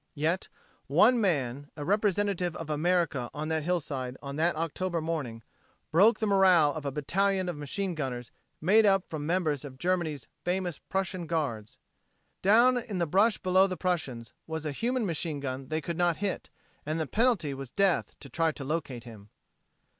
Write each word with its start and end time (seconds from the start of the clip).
Yet, 0.15 0.49
one 0.87 1.21
man, 1.21 1.69
a 1.77 1.85
representative 1.85 2.55
of 2.55 2.71
America 2.71 3.29
on 3.35 3.49
that 3.49 3.61
hillside 3.61 4.17
on 4.19 4.35
that 4.37 4.55
October 4.55 4.99
morning, 4.99 5.43
broke 5.91 6.17
the 6.17 6.25
morale 6.25 6.73
of 6.73 6.87
a 6.87 6.91
battalion 6.91 7.47
of 7.47 7.55
machine 7.55 7.93
gunners 7.93 8.31
made 8.59 8.83
up 8.83 9.07
from 9.07 9.27
members 9.27 9.63
of 9.63 9.77
Germany's 9.77 10.27
famous 10.43 10.79
Prussian 10.79 11.27
Guards. 11.27 11.77
Down 12.41 12.77
in 12.79 12.97
the 12.97 13.05
brush 13.05 13.37
below 13.37 13.67
the 13.67 13.77
Prussians 13.77 14.33
was 14.47 14.65
a 14.65 14.71
human 14.71 15.05
machine 15.05 15.39
gun 15.39 15.67
they 15.67 15.81
could 15.81 15.97
not 15.97 16.17
hit, 16.17 16.49
and 16.83 16.99
the 16.99 17.05
penalty 17.05 17.53
was 17.53 17.69
death 17.69 18.17
to 18.21 18.27
try 18.27 18.51
to 18.53 18.63
locate 18.65 19.03
him. 19.03 19.29